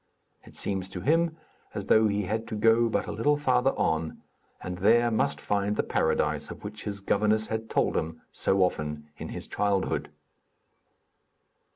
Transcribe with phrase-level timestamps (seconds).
[0.43, 1.37] It seems to him
[1.75, 4.19] as though he had to go but a little farther on
[4.59, 9.09] and there must find the Paradise of which his governess had told him so often
[9.17, 10.09] in his childhood.